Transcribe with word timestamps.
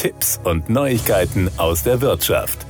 Tipps 0.00 0.40
und 0.44 0.70
Neuigkeiten 0.70 1.50
aus 1.58 1.82
der 1.82 2.00
Wirtschaft. 2.00 2.69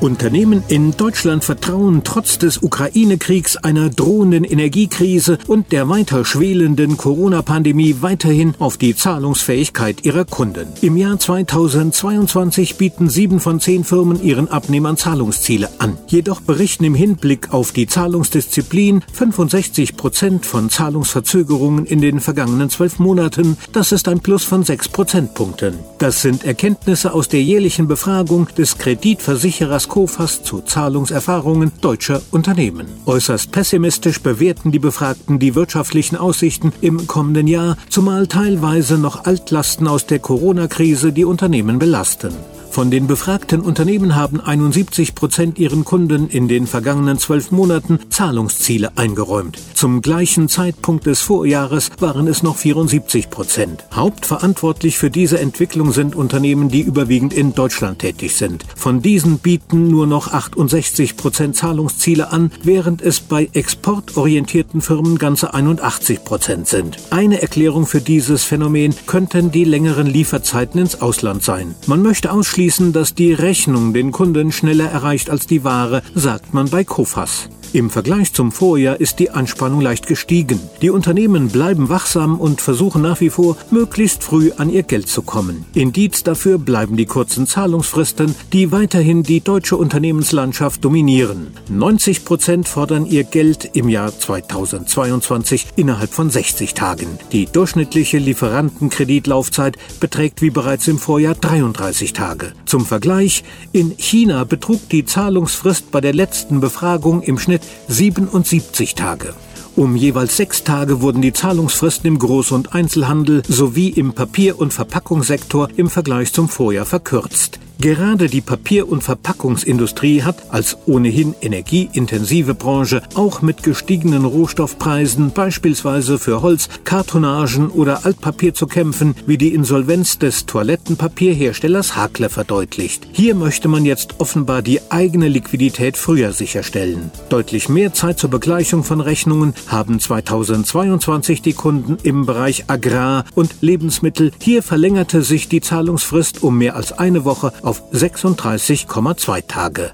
Unternehmen 0.00 0.62
in 0.68 0.92
Deutschland 0.96 1.42
vertrauen 1.42 2.02
trotz 2.04 2.38
des 2.38 2.62
Ukraine-Kriegs, 2.62 3.56
einer 3.56 3.90
drohenden 3.90 4.44
Energiekrise 4.44 5.38
und 5.48 5.72
der 5.72 5.88
weiter 5.88 6.24
schwelenden 6.24 6.96
Corona-Pandemie 6.96 7.96
weiterhin 8.00 8.54
auf 8.58 8.76
die 8.76 8.94
Zahlungsfähigkeit 8.94 10.04
ihrer 10.04 10.24
Kunden. 10.24 10.68
Im 10.82 10.96
Jahr 10.96 11.18
2022 11.18 12.76
bieten 12.76 13.08
sieben 13.08 13.40
von 13.40 13.58
zehn 13.60 13.82
Firmen 13.82 14.22
ihren 14.22 14.48
Abnehmern 14.48 14.96
Zahlungsziele 14.96 15.68
an. 15.78 15.98
Jedoch 16.06 16.40
berichten 16.40 16.84
im 16.84 16.94
Hinblick 16.94 17.52
auf 17.52 17.72
die 17.72 17.88
Zahlungsdisziplin 17.88 19.02
65 19.12 19.96
Prozent 19.96 20.46
von 20.46 20.70
Zahlungsverzögerungen 20.70 21.86
in 21.86 22.00
den 22.00 22.20
vergangenen 22.20 22.70
zwölf 22.70 23.00
Monaten. 23.00 23.56
Das 23.72 23.90
ist 23.90 24.06
ein 24.06 24.20
Plus 24.20 24.44
von 24.44 24.62
sechs 24.62 24.88
Prozentpunkten. 24.88 25.74
Das 25.98 26.22
sind 26.22 26.44
Erkenntnisse 26.44 27.12
aus 27.12 27.28
der 27.28 27.42
jährlichen 27.42 27.88
Befragung 27.88 28.46
des 28.56 28.78
Kreditversicherers 28.78 29.87
Kofas 29.88 30.42
zu 30.42 30.60
Zahlungserfahrungen 30.60 31.72
deutscher 31.80 32.22
Unternehmen. 32.30 32.86
Äußerst 33.06 33.50
pessimistisch 33.50 34.20
bewerten 34.20 34.70
die 34.70 34.78
Befragten 34.78 35.38
die 35.38 35.54
wirtschaftlichen 35.54 36.16
Aussichten 36.16 36.72
im 36.80 37.06
kommenden 37.06 37.48
Jahr, 37.48 37.76
zumal 37.88 38.26
teilweise 38.26 38.98
noch 38.98 39.24
Altlasten 39.24 39.88
aus 39.88 40.06
der 40.06 40.20
Corona-Krise 40.20 41.12
die 41.12 41.24
Unternehmen 41.24 41.78
belasten. 41.78 42.34
Von 42.70 42.90
den 42.90 43.06
befragten 43.06 43.60
Unternehmen 43.60 44.14
haben 44.14 44.40
71 44.40 45.14
Prozent 45.14 45.58
ihren 45.58 45.84
Kunden 45.84 46.28
in 46.28 46.48
den 46.48 46.66
vergangenen 46.66 47.18
zwölf 47.18 47.50
Monaten 47.50 47.98
Zahlungsziele 48.10 48.96
eingeräumt. 48.96 49.58
Zum 49.74 50.00
gleichen 50.02 50.48
Zeitpunkt 50.48 51.06
des 51.06 51.20
Vorjahres 51.20 51.90
waren 51.98 52.28
es 52.28 52.42
noch 52.42 52.56
74 52.56 53.30
Prozent. 53.30 53.84
Hauptverantwortlich 53.92 54.98
für 54.98 55.10
diese 55.10 55.40
Entwicklung 55.40 55.92
sind 55.92 56.14
Unternehmen, 56.14 56.68
die 56.68 56.82
überwiegend 56.82 57.32
in 57.32 57.54
Deutschland 57.54 57.98
tätig 58.00 58.36
sind. 58.36 58.64
Von 58.76 59.02
diesen 59.02 59.38
bieten 59.38 59.88
nur 59.88 60.06
noch 60.06 60.32
68 60.32 61.16
Prozent 61.16 61.56
Zahlungsziele 61.56 62.30
an, 62.30 62.52
während 62.62 63.02
es 63.02 63.20
bei 63.20 63.48
exportorientierten 63.54 64.82
Firmen 64.82 65.18
ganze 65.18 65.52
81 65.54 66.22
Prozent 66.22 66.68
sind. 66.68 66.98
Eine 67.10 67.42
Erklärung 67.42 67.86
für 67.86 68.00
dieses 68.00 68.44
Phänomen 68.44 68.94
könnten 69.06 69.50
die 69.50 69.64
längeren 69.64 70.06
Lieferzeiten 70.06 70.80
ins 70.80 71.00
Ausland 71.00 71.42
sein. 71.42 71.74
Man 71.86 72.02
möchte 72.02 72.30
ausschließen, 72.30 72.57
ausschließen, 72.58 72.92
dass 72.92 73.14
die 73.14 73.32
Rechnung 73.32 73.92
den 73.94 74.10
Kunden 74.10 74.50
schneller 74.50 74.90
erreicht 74.90 75.30
als 75.30 75.46
die 75.46 75.62
Ware, 75.62 76.02
sagt 76.16 76.54
man 76.54 76.68
bei 76.68 76.82
Kofas. 76.82 77.48
Im 77.74 77.90
Vergleich 77.90 78.32
zum 78.32 78.50
Vorjahr 78.50 78.98
ist 78.98 79.18
die 79.18 79.30
Anspannung 79.30 79.82
leicht 79.82 80.06
gestiegen. 80.06 80.58
Die 80.80 80.88
Unternehmen 80.88 81.48
bleiben 81.48 81.90
wachsam 81.90 82.40
und 82.40 82.62
versuchen 82.62 83.02
nach 83.02 83.20
wie 83.20 83.28
vor, 83.28 83.58
möglichst 83.70 84.24
früh 84.24 84.52
an 84.56 84.70
ihr 84.70 84.84
Geld 84.84 85.08
zu 85.08 85.20
kommen. 85.20 85.66
Indiz 85.74 86.22
dafür 86.22 86.58
bleiben 86.58 86.96
die 86.96 87.04
kurzen 87.04 87.46
Zahlungsfristen, 87.46 88.34
die 88.54 88.72
weiterhin 88.72 89.22
die 89.22 89.42
deutsche 89.42 89.76
Unternehmenslandschaft 89.76 90.82
dominieren. 90.82 91.48
90 91.68 92.24
Prozent 92.24 92.68
fordern 92.68 93.04
ihr 93.04 93.24
Geld 93.24 93.68
im 93.74 93.90
Jahr 93.90 94.18
2022 94.18 95.66
innerhalb 95.76 96.10
von 96.10 96.30
60 96.30 96.72
Tagen. 96.72 97.18
Die 97.32 97.44
durchschnittliche 97.44 98.16
Lieferantenkreditlaufzeit 98.16 99.76
beträgt 100.00 100.40
wie 100.40 100.50
bereits 100.50 100.88
im 100.88 100.98
Vorjahr 100.98 101.34
33 101.34 102.14
Tage. 102.14 102.47
Zum 102.66 102.84
Vergleich, 102.84 103.44
in 103.72 103.94
China 103.96 104.44
betrug 104.44 104.88
die 104.88 105.04
Zahlungsfrist 105.04 105.90
bei 105.90 106.00
der 106.00 106.14
letzten 106.14 106.60
Befragung 106.60 107.22
im 107.22 107.38
Schnitt 107.38 107.62
77 107.88 108.94
Tage. 108.94 109.34
Um 109.76 109.94
jeweils 109.94 110.36
sechs 110.36 110.64
Tage 110.64 111.02
wurden 111.02 111.22
die 111.22 111.32
Zahlungsfristen 111.32 112.08
im 112.08 112.18
Groß- 112.18 112.52
und 112.52 112.74
Einzelhandel 112.74 113.42
sowie 113.46 113.90
im 113.90 114.12
Papier- 114.12 114.58
und 114.58 114.72
Verpackungssektor 114.72 115.68
im 115.76 115.88
Vergleich 115.88 116.32
zum 116.32 116.48
Vorjahr 116.48 116.84
verkürzt. 116.84 117.60
Gerade 117.80 118.26
die 118.26 118.40
Papier- 118.40 118.88
und 118.88 119.04
Verpackungsindustrie 119.04 120.24
hat 120.24 120.52
als 120.52 120.76
ohnehin 120.86 121.36
energieintensive 121.40 122.54
Branche 122.54 123.02
auch 123.14 123.40
mit 123.40 123.62
gestiegenen 123.62 124.24
Rohstoffpreisen 124.24 125.30
beispielsweise 125.30 126.18
für 126.18 126.42
Holz, 126.42 126.68
Kartonagen 126.82 127.68
oder 127.68 128.04
Altpapier 128.04 128.52
zu 128.52 128.66
kämpfen, 128.66 129.14
wie 129.26 129.38
die 129.38 129.54
Insolvenz 129.54 130.18
des 130.18 130.44
Toilettenpapierherstellers 130.46 131.94
Hakle 131.94 132.30
verdeutlicht. 132.30 133.06
Hier 133.12 133.36
möchte 133.36 133.68
man 133.68 133.84
jetzt 133.84 134.18
offenbar 134.18 134.62
die 134.62 134.80
eigene 134.90 135.28
Liquidität 135.28 135.96
früher 135.96 136.32
sicherstellen. 136.32 137.12
Deutlich 137.28 137.68
mehr 137.68 137.92
Zeit 137.92 138.18
zur 138.18 138.30
Begleichung 138.30 138.82
von 138.82 139.00
Rechnungen 139.00 139.54
haben 139.68 140.00
2022 140.00 141.42
die 141.42 141.52
Kunden 141.52 141.96
im 142.02 142.26
Bereich 142.26 142.64
Agrar 142.66 143.24
und 143.36 143.54
Lebensmittel. 143.60 144.32
Hier 144.40 144.64
verlängerte 144.64 145.22
sich 145.22 145.48
die 145.48 145.60
Zahlungsfrist 145.60 146.42
um 146.42 146.58
mehr 146.58 146.74
als 146.74 146.90
eine 146.90 147.24
Woche 147.24 147.52
auf 147.68 147.82
36,2 147.92 149.46
Tage. 149.46 149.92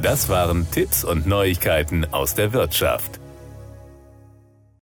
Das 0.00 0.30
waren 0.30 0.66
Tipps 0.70 1.04
und 1.04 1.26
Neuigkeiten 1.26 2.06
aus 2.10 2.34
der 2.34 2.54
Wirtschaft. 2.54 3.19